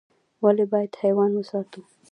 [0.43, 1.81] ولي بايد حيوانات وساتو؟